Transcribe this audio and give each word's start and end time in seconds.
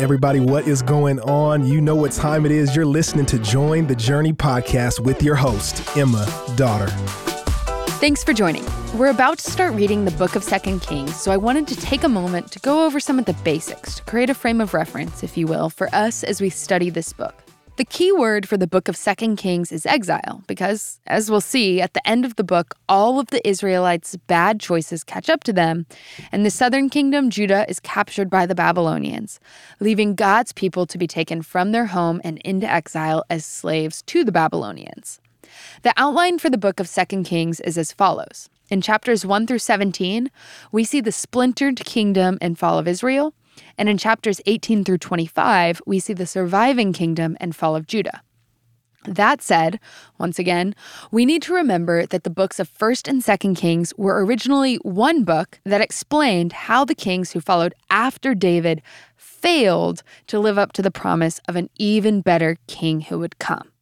Everybody, 0.00 0.40
what 0.40 0.66
is 0.66 0.80
going 0.80 1.20
on? 1.20 1.66
You 1.66 1.78
know 1.82 1.94
what 1.94 2.12
time 2.12 2.46
it 2.46 2.52
is. 2.52 2.74
You're 2.74 2.86
listening 2.86 3.26
to 3.26 3.38
Join 3.38 3.86
the 3.86 3.94
Journey 3.94 4.32
podcast 4.32 4.98
with 4.98 5.22
your 5.22 5.34
host, 5.34 5.94
Emma 5.94 6.26
Dotter. 6.56 6.86
Thanks 8.00 8.24
for 8.24 8.32
joining. 8.32 8.64
We're 8.94 9.10
about 9.10 9.36
to 9.40 9.50
start 9.50 9.74
reading 9.74 10.06
the 10.06 10.10
book 10.12 10.36
of 10.36 10.42
Second 10.42 10.80
Kings, 10.80 11.14
so 11.20 11.30
I 11.30 11.36
wanted 11.36 11.68
to 11.68 11.76
take 11.76 12.02
a 12.02 12.08
moment 12.08 12.50
to 12.52 12.58
go 12.60 12.86
over 12.86 12.98
some 12.98 13.18
of 13.18 13.26
the 13.26 13.34
basics 13.44 13.96
to 13.96 14.02
create 14.04 14.30
a 14.30 14.34
frame 14.34 14.62
of 14.62 14.72
reference, 14.72 15.22
if 15.22 15.36
you 15.36 15.46
will, 15.46 15.68
for 15.68 15.94
us 15.94 16.24
as 16.24 16.40
we 16.40 16.48
study 16.48 16.88
this 16.88 17.12
book. 17.12 17.34
The 17.80 17.86
key 17.86 18.12
word 18.12 18.46
for 18.46 18.58
the 18.58 18.66
book 18.66 18.88
of 18.88 18.94
Second 18.94 19.36
Kings 19.36 19.72
is 19.72 19.86
exile, 19.86 20.42
because, 20.46 21.00
as 21.06 21.30
we'll 21.30 21.40
see, 21.40 21.80
at 21.80 21.94
the 21.94 22.06
end 22.06 22.26
of 22.26 22.36
the 22.36 22.44
book, 22.44 22.76
all 22.90 23.18
of 23.18 23.28
the 23.28 23.40
Israelites' 23.48 24.16
bad 24.26 24.60
choices 24.60 25.02
catch 25.02 25.30
up 25.30 25.44
to 25.44 25.52
them, 25.54 25.86
and 26.30 26.44
the 26.44 26.50
southern 26.50 26.90
kingdom, 26.90 27.30
Judah, 27.30 27.64
is 27.70 27.80
captured 27.80 28.28
by 28.28 28.44
the 28.44 28.54
Babylonians, 28.54 29.40
leaving 29.80 30.14
God's 30.14 30.52
people 30.52 30.84
to 30.84 30.98
be 30.98 31.06
taken 31.06 31.40
from 31.40 31.72
their 31.72 31.86
home 31.86 32.20
and 32.22 32.36
into 32.44 32.70
exile 32.70 33.24
as 33.30 33.46
slaves 33.46 34.02
to 34.02 34.24
the 34.24 34.30
Babylonians. 34.30 35.18
The 35.80 35.94
outline 35.96 36.38
for 36.38 36.50
the 36.50 36.58
book 36.58 36.80
of 36.80 36.86
Second 36.86 37.24
Kings 37.24 37.60
is 37.60 37.78
as 37.78 37.92
follows. 37.92 38.50
In 38.68 38.82
chapters 38.82 39.24
1 39.24 39.46
through 39.46 39.58
17, 39.58 40.30
we 40.70 40.84
see 40.84 41.00
the 41.00 41.12
splintered 41.12 41.82
kingdom 41.86 42.36
and 42.42 42.58
fall 42.58 42.78
of 42.78 42.86
Israel. 42.86 43.32
And 43.78 43.88
in 43.88 43.98
chapters 43.98 44.40
18 44.46 44.84
through 44.84 44.98
25, 44.98 45.82
we 45.86 45.98
see 45.98 46.12
the 46.12 46.26
surviving 46.26 46.92
kingdom 46.92 47.36
and 47.40 47.54
fall 47.54 47.76
of 47.76 47.86
Judah. 47.86 48.22
That 49.04 49.40
said, 49.40 49.80
once 50.18 50.38
again, 50.38 50.74
we 51.10 51.24
need 51.24 51.40
to 51.42 51.54
remember 51.54 52.04
that 52.04 52.22
the 52.22 52.30
books 52.30 52.60
of 52.60 52.70
1st 52.70 53.08
and 53.08 53.22
2nd 53.22 53.56
Kings 53.56 53.94
were 53.96 54.22
originally 54.22 54.76
one 54.76 55.24
book 55.24 55.58
that 55.64 55.80
explained 55.80 56.52
how 56.52 56.84
the 56.84 56.94
kings 56.94 57.32
who 57.32 57.40
followed 57.40 57.74
after 57.88 58.34
David 58.34 58.82
failed 59.16 60.02
to 60.26 60.38
live 60.38 60.58
up 60.58 60.72
to 60.72 60.82
the 60.82 60.90
promise 60.90 61.40
of 61.48 61.56
an 61.56 61.70
even 61.78 62.20
better 62.20 62.58
king 62.66 63.00
who 63.00 63.18
would 63.18 63.38
come. 63.38 63.72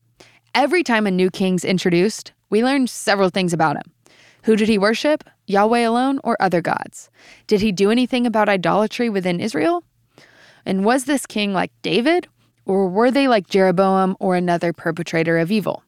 Every 0.54 0.84
time 0.84 1.06
a 1.06 1.10
new 1.10 1.30
king's 1.30 1.64
introduced, 1.64 2.32
we 2.48 2.62
learn 2.62 2.86
several 2.86 3.28
things 3.28 3.52
about 3.52 3.76
him. 3.76 3.92
Who 4.44 4.56
did 4.56 4.68
he 4.68 4.78
worship? 4.78 5.24
Yahweh 5.46 5.80
alone 5.86 6.20
or 6.24 6.36
other 6.40 6.60
gods? 6.60 7.10
Did 7.46 7.60
he 7.60 7.72
do 7.72 7.90
anything 7.90 8.26
about 8.26 8.48
idolatry 8.48 9.08
within 9.08 9.40
Israel? 9.40 9.84
And 10.64 10.84
was 10.84 11.04
this 11.04 11.26
king 11.26 11.52
like 11.52 11.72
David? 11.82 12.28
Or 12.64 12.88
were 12.88 13.10
they 13.10 13.28
like 13.28 13.48
Jeroboam 13.48 14.16
or 14.20 14.36
another 14.36 14.72
perpetrator 14.72 15.38
of 15.38 15.50
evil? 15.50 15.82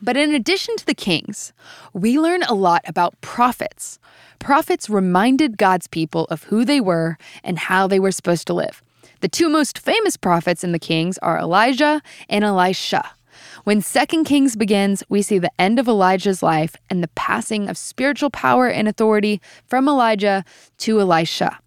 But 0.00 0.16
in 0.16 0.34
addition 0.34 0.76
to 0.76 0.86
the 0.86 0.94
kings, 0.94 1.52
we 1.92 2.18
learn 2.18 2.42
a 2.42 2.54
lot 2.54 2.82
about 2.86 3.20
prophets. 3.20 4.00
Prophets 4.40 4.90
reminded 4.90 5.56
God's 5.56 5.86
people 5.86 6.24
of 6.24 6.44
who 6.44 6.64
they 6.64 6.80
were 6.80 7.18
and 7.44 7.56
how 7.56 7.86
they 7.86 8.00
were 8.00 8.10
supposed 8.10 8.48
to 8.48 8.54
live. 8.54 8.82
The 9.20 9.28
two 9.28 9.48
most 9.48 9.78
famous 9.78 10.16
prophets 10.16 10.64
in 10.64 10.72
the 10.72 10.80
kings 10.80 11.18
are 11.18 11.38
Elijah 11.38 12.02
and 12.28 12.42
Elisha. 12.42 13.12
When 13.64 13.80
2 13.80 14.24
Kings 14.24 14.56
begins, 14.56 15.04
we 15.08 15.22
see 15.22 15.38
the 15.38 15.52
end 15.56 15.78
of 15.78 15.86
Elijah's 15.86 16.42
life 16.42 16.74
and 16.90 17.00
the 17.00 17.08
passing 17.08 17.68
of 17.68 17.78
spiritual 17.78 18.28
power 18.28 18.66
and 18.66 18.88
authority 18.88 19.40
from 19.68 19.88
Elijah 19.88 20.44
to 20.78 21.00
Elisha. 21.00 21.60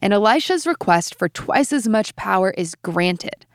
And 0.00 0.12
Elisha's 0.12 0.64
request 0.64 1.16
for 1.16 1.28
twice 1.28 1.72
as 1.72 1.88
much 1.88 2.14
power 2.14 2.50
is 2.50 2.76
granted. 2.76 3.46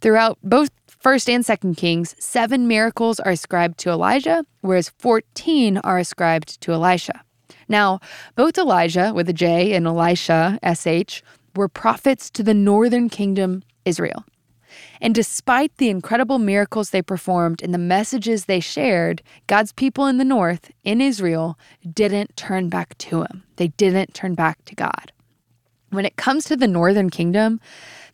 Throughout 0.00 0.38
both 0.42 0.70
1st 1.04 1.34
and 1.34 1.44
2nd 1.44 1.76
Kings, 1.76 2.16
seven 2.18 2.66
miracles 2.66 3.20
are 3.20 3.30
ascribed 3.30 3.78
to 3.78 3.90
Elijah, 3.90 4.44
whereas 4.62 4.88
14 4.98 5.78
are 5.78 5.98
ascribed 5.98 6.60
to 6.62 6.72
Elisha. 6.72 7.22
Now, 7.68 8.00
both 8.34 8.58
Elijah 8.58 9.12
with 9.14 9.28
a 9.28 9.32
J 9.32 9.74
and 9.74 9.86
Elisha, 9.86 10.58
SH, 10.64 11.22
were 11.54 11.68
prophets 11.68 12.30
to 12.30 12.42
the 12.42 12.54
northern 12.54 13.08
kingdom, 13.08 13.62
Israel. 13.84 14.24
And 15.00 15.14
despite 15.14 15.76
the 15.76 15.90
incredible 15.90 16.38
miracles 16.38 16.90
they 16.90 17.02
performed 17.02 17.62
and 17.62 17.72
the 17.72 17.78
messages 17.78 18.44
they 18.44 18.60
shared, 18.60 19.22
God's 19.46 19.72
people 19.72 20.06
in 20.06 20.18
the 20.18 20.24
north, 20.24 20.70
in 20.84 21.00
Israel, 21.00 21.58
didn't 21.92 22.36
turn 22.36 22.68
back 22.68 22.96
to 22.98 23.22
Him. 23.22 23.44
They 23.56 23.68
didn't 23.68 24.14
turn 24.14 24.34
back 24.34 24.64
to 24.66 24.74
God. 24.74 25.12
When 25.90 26.04
it 26.04 26.16
comes 26.16 26.44
to 26.46 26.56
the 26.56 26.66
northern 26.66 27.10
kingdom, 27.10 27.60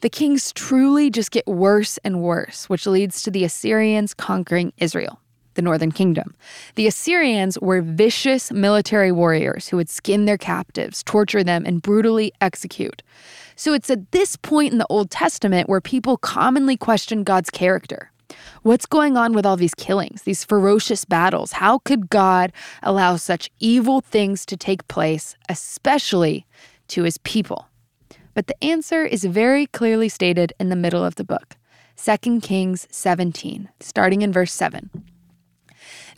the 0.00 0.10
kings 0.10 0.52
truly 0.52 1.10
just 1.10 1.30
get 1.30 1.46
worse 1.46 1.98
and 2.04 2.22
worse, 2.22 2.68
which 2.68 2.86
leads 2.86 3.22
to 3.22 3.30
the 3.30 3.44
Assyrians 3.44 4.12
conquering 4.14 4.72
Israel 4.78 5.20
the 5.54 5.62
northern 5.62 5.92
kingdom. 5.92 6.34
The 6.74 6.86
Assyrians 6.86 7.58
were 7.60 7.82
vicious 7.82 8.52
military 8.52 9.12
warriors 9.12 9.68
who 9.68 9.76
would 9.76 9.88
skin 9.88 10.24
their 10.24 10.38
captives, 10.38 11.02
torture 11.02 11.44
them, 11.44 11.64
and 11.66 11.82
brutally 11.82 12.32
execute. 12.40 13.02
So 13.56 13.72
it's 13.72 13.90
at 13.90 14.10
this 14.12 14.36
point 14.36 14.72
in 14.72 14.78
the 14.78 14.86
Old 14.88 15.10
Testament 15.10 15.68
where 15.68 15.80
people 15.80 16.16
commonly 16.16 16.76
question 16.76 17.24
God's 17.24 17.50
character. 17.50 18.10
What's 18.62 18.86
going 18.86 19.16
on 19.16 19.32
with 19.32 19.44
all 19.44 19.56
these 19.56 19.74
killings, 19.74 20.22
these 20.22 20.44
ferocious 20.44 21.04
battles? 21.04 21.52
How 21.52 21.78
could 21.78 22.10
God 22.10 22.52
allow 22.82 23.16
such 23.16 23.50
evil 23.58 24.00
things 24.00 24.46
to 24.46 24.56
take 24.56 24.86
place, 24.88 25.36
especially 25.48 26.46
to 26.88 27.02
his 27.02 27.18
people? 27.18 27.68
But 28.34 28.46
the 28.46 28.64
answer 28.64 29.04
is 29.04 29.24
very 29.24 29.66
clearly 29.66 30.08
stated 30.08 30.52
in 30.60 30.68
the 30.68 30.76
middle 30.76 31.04
of 31.04 31.16
the 31.16 31.24
book 31.24 31.56
2 31.96 32.40
Kings 32.40 32.86
17, 32.90 33.68
starting 33.80 34.22
in 34.22 34.32
verse 34.32 34.52
7. 34.52 34.90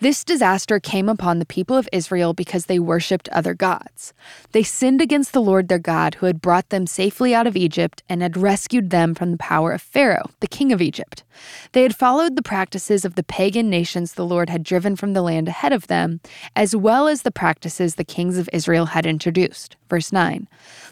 This 0.03 0.25
disaster 0.25 0.81
came 0.81 1.09
upon 1.09 1.39
the 1.39 1.47
people 1.47 1.77
of 1.77 1.89
Israel 1.93 2.35
because 2.35 2.67
they 2.67 2.81
worshipped 2.81 3.29
other 3.29 3.55
gods. 3.55 4.13
They 4.51 4.65
sinned 4.65 5.01
against 5.01 5.33
the 5.33 5.41
Lord 5.41 5.69
their 5.69 5.79
God, 5.79 6.17
who 6.17 6.27
had 6.27 6.43
brought 6.43 6.71
them 6.71 6.89
safely 6.89 7.33
out 7.37 7.47
of 7.47 7.55
Egypt 7.55 8.03
and 8.09 8.21
had 8.21 8.37
rescued 8.37 8.91
them 8.91 9.15
from 9.15 9.31
the 9.31 9.37
power 9.37 9.71
of 9.71 9.81
Pharaoh, 9.81 10.29
the 10.41 10.49
king 10.49 10.73
of 10.73 10.83
Egypt. 10.83 11.23
They 11.71 11.85
had 11.85 11.95
followed 11.95 12.35
the 12.35 12.43
practices 12.43 13.05
of 13.05 13.15
the 13.15 13.23
pagan 13.23 13.71
nations 13.71 14.15
the 14.15 14.27
Lord 14.27 14.51
had 14.51 14.65
driven 14.65 14.97
from 14.97 15.13
the 15.13 15.23
land 15.23 15.47
ahead 15.47 15.73
of 15.73 15.87
them, 15.87 16.19
as 16.57 16.75
well 16.75 17.07
as 17.07 17.23
the 17.23 17.31
practices 17.31 17.95
the 17.95 18.03
kings 18.03 18.39
of 18.39 18.51
Israel 18.53 18.87
had 18.87 19.07
introduced. 19.07 19.77
Verse 19.93 20.11
9 20.11 20.49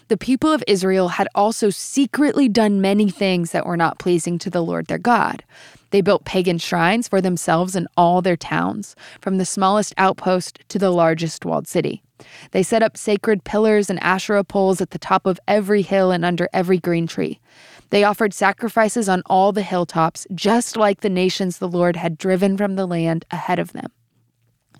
The 0.08 0.18
people 0.18 0.52
of 0.52 0.62
Israel 0.66 1.08
had 1.08 1.26
also 1.34 1.70
secretly 1.70 2.50
done 2.50 2.82
many 2.82 3.08
things 3.08 3.52
that 3.52 3.64
were 3.64 3.78
not 3.78 3.98
pleasing 3.98 4.38
to 4.40 4.50
the 4.50 4.62
Lord 4.62 4.88
their 4.88 4.98
God. 4.98 5.42
They 5.88 6.02
built 6.02 6.26
pagan 6.26 6.58
shrines 6.58 7.08
for 7.08 7.22
themselves 7.22 7.74
in 7.74 7.88
all 7.96 8.20
their 8.20 8.36
towns, 8.36 8.94
from 9.22 9.38
the 9.38 9.46
smallest 9.46 9.94
outpost 9.96 10.58
to 10.68 10.78
the 10.78 10.90
largest 10.90 11.46
walled 11.46 11.66
city. 11.66 12.02
They 12.50 12.62
set 12.62 12.82
up 12.82 12.98
sacred 12.98 13.42
pillars 13.42 13.88
and 13.88 13.98
Asherah 14.02 14.44
poles 14.44 14.82
at 14.82 14.90
the 14.90 14.98
top 14.98 15.24
of 15.24 15.40
every 15.48 15.80
hill 15.80 16.10
and 16.10 16.22
under 16.22 16.50
every 16.52 16.76
green 16.76 17.06
tree. 17.06 17.40
They 17.88 18.04
offered 18.04 18.34
sacrifices 18.34 19.08
on 19.08 19.22
all 19.24 19.50
the 19.50 19.62
hilltops, 19.62 20.26
just 20.34 20.76
like 20.76 21.00
the 21.00 21.08
nations 21.08 21.56
the 21.56 21.68
Lord 21.68 21.96
had 21.96 22.18
driven 22.18 22.58
from 22.58 22.76
the 22.76 22.84
land 22.84 23.24
ahead 23.30 23.58
of 23.58 23.72
them. 23.72 23.90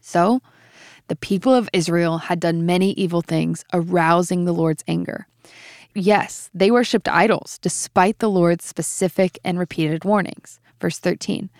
So, 0.03 0.43
the 1.11 1.17
people 1.17 1.53
of 1.53 1.69
Israel 1.73 2.19
had 2.19 2.39
done 2.39 2.65
many 2.65 2.93
evil 2.93 3.21
things, 3.21 3.65
arousing 3.73 4.45
the 4.45 4.53
Lord's 4.53 4.85
anger. 4.87 5.27
Yes, 5.93 6.51
they 6.55 6.71
worshipped 6.71 7.09
idols, 7.09 7.59
despite 7.61 8.21
the 8.21 8.31
Lord's 8.31 8.65
specific 8.65 9.37
and 9.45 9.59
repeated 9.59 10.05
warnings. 10.05 10.61
Verse 10.81 11.01
13. 11.01 11.51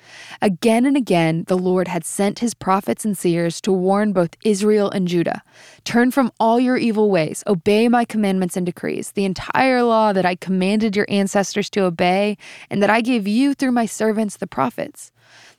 Again 0.41 0.87
and 0.87 0.97
again, 0.97 1.47
the 1.49 1.59
Lord 1.59 1.89
had 1.89 2.05
sent 2.05 2.39
his 2.39 2.55
prophets 2.55 3.05
and 3.05 3.19
seers 3.19 3.61
to 3.63 3.73
warn 3.73 4.13
both 4.13 4.37
Israel 4.45 4.89
and 4.89 5.09
Judah 5.09 5.43
Turn 5.83 6.13
from 6.13 6.31
all 6.39 6.61
your 6.61 6.77
evil 6.77 7.11
ways, 7.11 7.43
obey 7.49 7.89
my 7.89 8.05
commandments 8.05 8.57
and 8.57 8.65
decrees, 8.65 9.11
the 9.11 9.25
entire 9.25 9.83
law 9.83 10.13
that 10.13 10.25
I 10.25 10.37
commanded 10.37 10.95
your 10.95 11.07
ancestors 11.09 11.69
to 11.71 11.81
obey, 11.81 12.39
and 12.71 12.81
that 12.85 12.89
I 12.89 13.01
gave 13.01 13.27
you 13.27 13.55
through 13.55 13.73
my 13.73 13.87
servants, 13.87 14.37
the 14.37 14.47
prophets. 14.47 15.11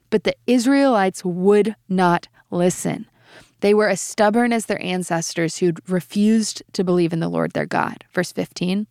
But 0.10 0.24
the 0.24 0.36
Israelites 0.48 1.26
would 1.26 1.76
not 1.90 2.30
listen. 2.52 3.08
They 3.62 3.74
were 3.74 3.90
as 3.90 4.02
stubborn 4.02 4.54
as 4.54 4.66
their 4.66 4.82
ancestors 4.84 5.58
who'd 5.58 5.80
refused 5.90 6.62
to 6.74 6.84
believe 6.84 7.14
in 7.14 7.20
the 7.20 7.30
Lord 7.30 7.54
their 7.54 7.66
God. 7.66 8.04
Verse 8.14 8.32
15. 8.32 8.88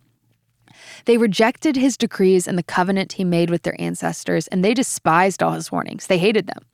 They 1.05 1.19
rejected 1.19 1.77
his 1.77 1.97
decrees 1.97 2.47
and 2.49 2.57
the 2.57 2.63
covenant 2.63 3.15
he 3.15 3.25
made 3.25 3.51
with 3.51 3.63
their 3.63 3.81
ancestors, 3.81 4.47
and 4.49 4.65
they 4.65 4.75
despised 4.75 5.43
all 5.43 5.53
his 5.53 5.71
warnings. 5.71 6.07
They 6.07 6.19
hated 6.19 6.47
them. 6.47 6.65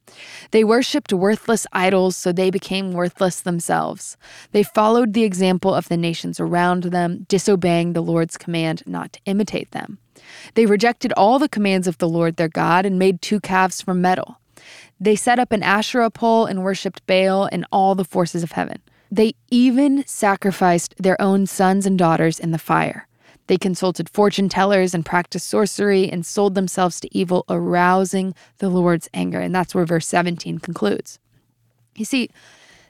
They 0.50 0.64
worshipped 0.64 1.12
worthless 1.12 1.66
idols, 1.72 2.16
so 2.16 2.32
they 2.32 2.50
became 2.50 2.92
worthless 2.92 3.40
themselves. 3.40 4.16
They 4.52 4.62
followed 4.62 5.12
the 5.12 5.24
example 5.24 5.74
of 5.74 5.88
the 5.88 5.96
nations 5.96 6.38
around 6.38 6.84
them, 6.84 7.26
disobeying 7.28 7.92
the 7.92 8.02
Lord's 8.02 8.36
command 8.36 8.82
not 8.86 9.14
to 9.14 9.20
imitate 9.24 9.72
them. 9.72 9.98
They 10.54 10.66
rejected 10.66 11.12
all 11.16 11.38
the 11.38 11.48
commands 11.48 11.86
of 11.86 11.98
the 11.98 12.08
Lord 12.08 12.36
their 12.36 12.48
God 12.48 12.86
and 12.86 12.98
made 12.98 13.20
two 13.20 13.40
calves 13.40 13.82
from 13.82 14.00
metal. 14.00 14.38
They 14.98 15.16
set 15.16 15.38
up 15.38 15.52
an 15.52 15.62
Asherah 15.62 16.10
pole 16.10 16.46
and 16.46 16.62
worshipped 16.62 17.06
Baal 17.06 17.48
and 17.50 17.66
all 17.70 17.94
the 17.94 18.04
forces 18.04 18.42
of 18.42 18.52
heaven. 18.52 18.80
They 19.10 19.34
even 19.50 20.04
sacrificed 20.06 20.94
their 20.98 21.20
own 21.20 21.46
sons 21.46 21.86
and 21.86 21.98
daughters 21.98 22.40
in 22.40 22.50
the 22.50 22.58
fire. 22.58 23.06
They 23.46 23.56
consulted 23.56 24.08
fortune 24.08 24.48
tellers 24.48 24.94
and 24.94 25.06
practiced 25.06 25.46
sorcery 25.46 26.10
and 26.10 26.26
sold 26.26 26.54
themselves 26.54 27.00
to 27.00 27.16
evil, 27.16 27.44
arousing 27.48 28.34
the 28.58 28.68
Lord's 28.68 29.08
anger. 29.14 29.40
And 29.40 29.54
that's 29.54 29.74
where 29.74 29.86
verse 29.86 30.06
17 30.06 30.58
concludes. 30.58 31.18
You 31.94 32.04
see, 32.04 32.30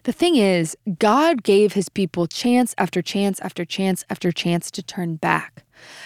The 0.06 0.12
thing 0.12 0.36
is, 0.36 0.76
God 1.00 1.42
gave 1.42 1.72
his 1.72 1.88
people 1.88 2.28
chance 2.28 2.76
after 2.78 3.02
chance 3.02 3.40
after 3.40 3.64
chance 3.64 4.04
after 4.08 4.30
chance 4.30 4.70
to 4.70 4.80
turn 4.80 5.16
back. 5.16 5.64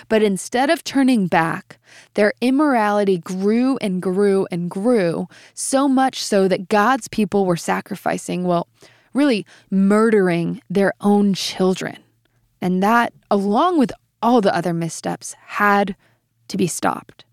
But 0.08 0.22
instead 0.22 0.70
of 0.70 0.82
turning 0.82 1.26
back, 1.26 1.78
their 2.14 2.32
immorality 2.40 3.18
grew 3.18 3.76
and 3.82 4.00
grew 4.00 4.46
and 4.50 4.70
grew, 4.70 5.28
so 5.52 5.86
much 5.86 6.24
so 6.24 6.48
that 6.48 6.70
God's 6.70 7.08
people 7.08 7.44
were 7.44 7.58
sacrificing, 7.58 8.44
well, 8.44 8.68
really 9.12 9.44
murdering 9.70 10.62
their 10.70 10.94
own 11.02 11.34
children. 11.34 11.98
And 12.58 12.82
that, 12.82 13.12
along 13.30 13.78
with 13.78 13.92
all 14.22 14.40
the 14.40 14.56
other 14.56 14.72
missteps, 14.72 15.36
had 15.44 15.94
to 16.48 16.56
be 16.56 16.66
stopped. 16.66 17.26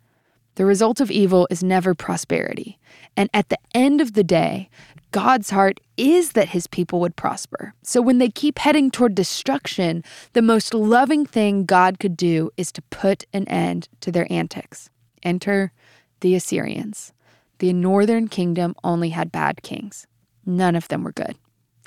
The 0.55 0.65
result 0.65 0.99
of 0.99 1.11
evil 1.11 1.47
is 1.49 1.63
never 1.63 1.95
prosperity. 1.95 2.77
And 3.15 3.29
at 3.33 3.47
the 3.47 3.59
end 3.73 4.01
of 4.01 4.13
the 4.13 4.23
day, 4.23 4.69
God's 5.17 5.49
heart 5.49 5.79
is 5.97 6.33
that 6.33 6.49
his 6.49 6.67
people 6.67 6.99
would 6.99 7.15
prosper. 7.15 7.73
So 7.81 8.03
when 8.03 8.19
they 8.19 8.29
keep 8.29 8.59
heading 8.59 8.91
toward 8.91 9.15
destruction, 9.15 10.03
the 10.33 10.43
most 10.43 10.75
loving 10.75 11.25
thing 11.25 11.65
God 11.65 11.97
could 11.97 12.15
do 12.15 12.51
is 12.55 12.71
to 12.73 12.83
put 12.91 13.25
an 13.33 13.47
end 13.47 13.89
to 14.01 14.11
their 14.11 14.31
antics. 14.31 14.91
Enter 15.23 15.71
the 16.19 16.35
Assyrians. 16.35 17.13
The 17.57 17.73
northern 17.73 18.27
kingdom 18.27 18.75
only 18.83 19.09
had 19.09 19.31
bad 19.31 19.63
kings, 19.63 20.05
none 20.45 20.75
of 20.75 20.87
them 20.87 21.03
were 21.03 21.13
good. 21.13 21.35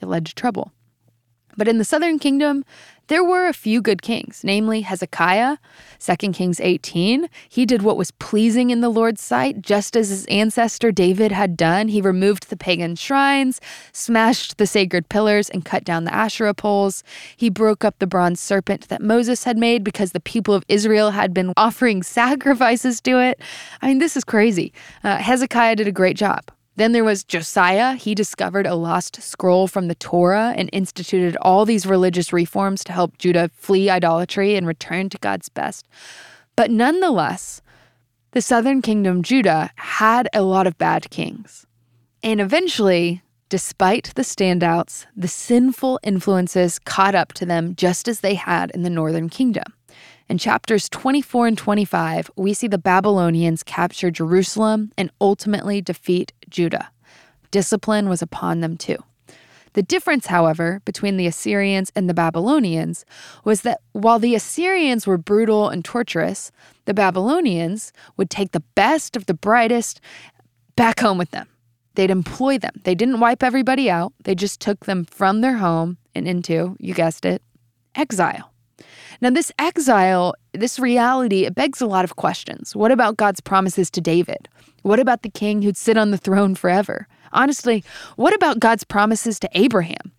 It 0.03 0.07
led 0.07 0.27
to 0.27 0.35
trouble. 0.35 0.73
But 1.57 1.69
in 1.69 1.79
the 1.79 1.85
southern 1.85 2.19
kingdom, 2.19 2.65
there 3.11 3.25
were 3.25 3.49
a 3.49 3.53
few 3.53 3.83
good 3.83 4.03
kings, 4.03 4.43
namely 4.45 4.83
Hezekiah, 4.83 5.57
2 5.99 6.17
Kings 6.31 6.61
18. 6.61 7.29
He 7.49 7.67
did 7.67 7.83
what 7.83 7.97
was 7.97 8.13
pleasing 8.13 8.71
in 8.71 8.83
the 8.83 8.89
Lord's 8.89 9.21
sight, 9.21 9.63
just 9.63 9.97
as 9.97 10.11
his 10.11 10.27
ancestor 10.27 10.93
David 10.93 11.33
had 11.33 11.57
done. 11.57 11.89
He 11.89 12.01
removed 12.01 12.51
the 12.51 12.57
pagan 12.57 12.95
shrines, 12.95 13.61
smashed 13.93 14.59
the 14.59 14.67
sacred 14.67 15.09
pillars, 15.09 15.51
and 15.51 15.65
cut 15.65 15.83
down 15.83 16.05
the 16.05 16.15
Asherah 16.15 16.55
poles. 16.55 17.03
He 17.37 17.51
broke 17.51 17.85
up 17.85 17.99
the 17.99 18.07
bronze 18.07 18.39
serpent 18.39 18.87
that 18.91 19.03
Moses 19.03 19.43
had 19.43 19.59
made 19.59 19.83
because 19.83 20.13
the 20.13 20.21
people 20.21 20.55
of 20.55 20.65
Israel 20.69 21.11
had 21.11 21.35
been 21.35 21.53
offering 21.57 22.05
sacrifices 22.05 23.01
to 23.01 23.19
it. 23.19 23.41
I 23.83 23.89
mean, 23.89 23.99
this 23.99 24.17
is 24.17 24.23
crazy. 24.23 24.73
Uh, 25.03 25.17
Hezekiah 25.17 25.75
did 25.75 25.89
a 25.89 25.93
great 25.93 26.17
job. 26.17 26.45
Then 26.77 26.93
there 26.93 27.05
was 27.05 27.25
Josiah. 27.25 27.95
He 27.95 28.15
discovered 28.15 28.67
a 28.67 28.75
lost 28.75 29.23
scroll 29.23 29.67
from 29.69 29.89
the 29.89 29.95
Torah 29.95 30.55
and 30.57 30.71
instituted 30.73 31.37
all 31.43 31.65
these 31.65 31.87
religious 31.87 32.33
reforms 32.33 32.85
to 32.85 32.93
help 32.93 33.19
Judah 33.19 33.51
flee 33.55 33.91
idolatry 33.91 34.57
and 34.57 34.67
return 34.67 35.09
to 35.11 35.19
God's 35.19 35.49
best. 35.49 35.87
But 36.57 36.71
nonetheless, 36.71 37.61
the 38.33 38.41
southern 38.41 38.81
kingdom, 38.81 39.23
Judah, 39.23 39.71
had 39.77 40.29
a 40.33 40.43
lot 40.43 40.67
of 40.67 40.79
bad 40.79 41.11
kings. 41.11 41.67
And 42.23 42.41
eventually, 42.41 43.23
despite 43.49 44.13
the 44.15 44.23
standouts, 44.23 45.07
the 45.17 45.29
sinful 45.29 45.99
influences 46.03 46.79
caught 46.79 47.15
up 47.15 47.33
to 47.35 47.47
them 47.47 47.75
just 47.75 48.07
as 48.07 48.21
they 48.21 48.35
had 48.35 48.71
in 48.71 48.83
the 48.85 48.91
northern 48.91 49.29
kingdom. 49.29 49.65
In 50.31 50.39
chapters 50.39 50.89
24 50.89 51.49
and 51.49 51.59
25, 51.59 52.31
we 52.37 52.55
see 52.55 52.69
the 52.69 52.79
Babylonians 52.79 53.65
capture 53.65 54.13
Jerusalem 54.13 54.93
and 54.97 55.11
ultimately 55.21 55.81
defeat 55.81 56.33
Judah. 56.49 56.93
Discipline 57.51 58.09
was 58.09 58.23
upon 58.23 58.61
them 58.61 58.77
too. 58.77 58.99
The 59.73 59.83
difference, 59.83 60.27
however, 60.27 60.83
between 60.85 61.17
the 61.17 61.27
Assyrians 61.27 61.91
and 61.97 62.09
the 62.09 62.15
Babylonians 62.15 63.05
was 63.43 63.63
that 63.63 63.81
while 63.91 64.21
the 64.21 64.37
Assyrians 64.37 65.05
were 65.05 65.19
brutal 65.19 65.69
and 65.69 65.85
torturous, 65.85 66.53
the 66.85 66.95
Babylonians 66.95 67.93
would 68.17 68.31
take 68.31 68.53
the 68.53 68.63
best 68.77 69.17
of 69.17 69.27
the 69.27 69.35
brightest 69.35 70.01
back 70.77 71.01
home 71.01 71.19
with 71.19 71.33
them. 71.33 71.49
They'd 71.97 72.09
employ 72.09 72.57
them. 72.57 72.81
They 72.85 72.95
didn't 72.95 73.19
wipe 73.19 73.43
everybody 73.43 73.91
out, 73.91 74.13
they 74.23 74.37
just 74.37 74.61
took 74.61 74.85
them 74.85 75.07
from 75.07 75.41
their 75.41 75.57
home 75.57 75.99
and 76.15 76.29
into, 76.29 76.77
you 76.79 76.95
guessed 76.95 77.25
it, 77.25 77.43
exile. 77.97 78.50
Now, 79.21 79.31
this 79.31 79.53
exile, 79.59 80.35
this 80.53 80.79
reality, 80.79 81.45
it 81.45 81.55
begs 81.55 81.81
a 81.81 81.87
lot 81.87 82.05
of 82.05 82.17
questions. 82.17 82.75
What 82.75 82.91
about 82.91 83.19
God's 83.19 83.41
promises 83.41 83.91
to 83.91 84.01
David? 84.01 84.49
What 84.83 84.99
about 84.99 85.23
the 85.23 85.29
king 85.29 85.61
who'd 85.61 85.77
sit 85.77 85.99
on 85.99 86.11
the 86.11 86.17
throne 86.17 86.55
forever? 86.55 87.07
Honestly, 87.33 87.85
what 88.17 88.35
about 88.35 88.61
God's 88.61 88.85
promises 88.85 89.39
to 89.41 89.51
Abraham? 89.53 90.13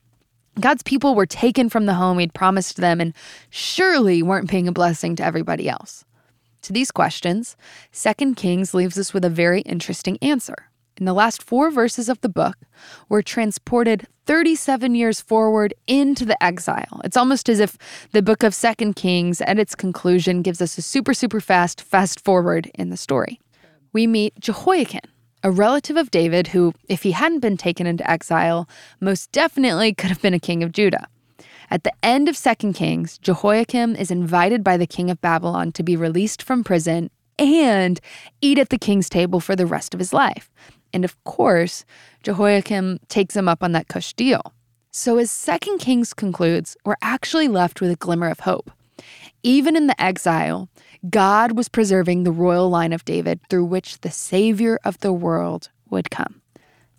God's 0.60 0.84
people 0.84 1.16
were 1.16 1.26
taken 1.26 1.70
from 1.70 1.88
the 1.88 1.96
home 1.96 2.20
he'd 2.20 2.34
promised 2.34 2.78
them 2.78 3.02
and 3.02 3.14
surely 3.50 4.22
weren't 4.22 4.52
being 4.52 4.68
a 4.68 4.72
blessing 4.72 5.16
to 5.16 5.26
everybody 5.26 5.68
else. 5.68 6.06
To 6.64 6.74
these 6.74 6.92
questions, 6.92 7.56
2 7.94 8.36
Kings 8.36 8.74
leaves 8.74 8.98
us 8.98 9.14
with 9.14 9.26
a 9.26 9.30
very 9.30 9.62
interesting 9.62 10.20
answer 10.22 10.70
in 10.98 11.06
the 11.06 11.14
last 11.14 11.42
four 11.42 11.72
verses 11.72 12.10
of 12.10 12.22
the 12.22 12.30
book, 12.30 12.58
we're 13.10 13.22
transported 13.22 14.08
37 14.26 14.96
years 14.96 15.22
forward 15.22 15.74
into 15.88 16.26
the 16.26 16.42
exile. 16.44 17.02
It's 17.04 17.18
almost 17.18 17.50
as 17.50 17.60
if 17.60 17.78
the 18.12 18.22
book 18.22 18.44
of 18.44 18.54
Second 18.54 18.96
Kings 18.96 19.42
at 19.42 19.60
its 19.60 19.76
conclusion 19.76 20.42
gives 20.42 20.62
us 20.62 20.78
a 20.78 20.82
super, 20.82 21.14
super 21.14 21.40
fast 21.40 21.82
fast 21.82 22.20
forward 22.20 22.70
in 22.76 22.90
the 22.90 22.98
story. 22.98 23.40
We 23.94 24.08
meet 24.08 24.40
Jehoiakim, 24.40 25.02
a 25.44 25.52
relative 25.52 25.98
of 25.98 26.12
David 26.12 26.48
who, 26.48 26.74
if 26.88 27.04
he 27.04 27.12
hadn't 27.12 27.40
been 27.40 27.58
taken 27.58 27.88
into 27.88 28.10
exile, 28.10 28.70
most 29.00 29.32
definitely 29.32 29.94
could 29.94 30.10
have 30.10 30.22
been 30.22 30.34
a 30.34 30.40
king 30.40 30.64
of 30.64 30.72
Judah. 30.72 31.08
At 31.70 31.84
the 31.84 31.94
end 32.04 32.28
of 32.28 32.38
Second 32.38 32.74
Kings, 32.74 33.18
Jehoiakim 33.18 33.96
is 33.96 34.12
invited 34.12 34.64
by 34.64 34.78
the 34.78 34.88
king 34.88 35.10
of 35.10 35.22
Babylon 35.22 35.72
to 35.72 35.84
be 35.84 35.96
released 35.96 36.44
from 36.44 36.64
prison 36.64 37.10
and 37.40 38.00
eat 38.42 38.60
at 38.60 38.70
the 38.70 38.78
king's 38.78 39.10
table 39.10 39.40
for 39.40 39.56
the 39.56 39.66
rest 39.66 39.94
of 39.94 40.00
his 40.00 40.14
life. 40.14 40.52
And 40.94 41.06
of 41.06 41.22
course, 41.24 41.86
Jehoiakim 42.24 43.00
takes 43.08 43.36
him 43.36 43.48
up 43.48 43.64
on 43.64 43.72
that 43.72 43.88
cush 43.88 44.14
deal. 44.14 44.54
So 44.92 45.18
as 45.18 45.32
Second 45.32 45.80
Kings 45.80 46.14
concludes, 46.14 46.76
we're 46.84 46.96
actually 47.02 47.48
left 47.48 47.80
with 47.80 47.92
a 47.92 47.96
glimmer 47.96 48.30
of 48.30 48.42
hope. 48.42 48.72
Even 49.44 49.76
in 49.76 49.88
the 49.88 50.00
exile, 50.02 50.70
God 51.10 51.54
was 51.54 51.70
preserving 51.70 52.24
the 52.24 52.32
royal 52.32 52.70
line 52.70 52.94
of 52.94 53.06
David 53.06 53.40
through 53.50 53.66
which 53.66 54.02
the 54.02 54.12
Savior 54.12 54.80
of 54.84 55.00
the 55.00 55.14
world 55.14 55.70
would 55.90 56.12
come. 56.12 56.42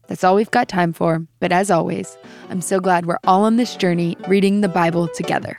That's 0.09 0.25
all 0.25 0.35
we've 0.35 0.51
got 0.51 0.69
time 0.69 0.93
for, 0.93 1.27
but 1.39 1.53
as 1.53 1.71
always, 1.71 2.19
I'm 2.51 2.61
so 2.61 2.81
glad 2.81 3.07
we're 3.07 3.19
all 3.25 3.45
on 3.45 3.57
this 3.57 3.77
journey 3.77 4.17
reading 4.27 4.61
the 4.61 4.69
Bible 4.69 5.07
together. 5.09 5.59